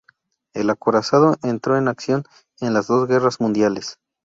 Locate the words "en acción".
1.77-2.23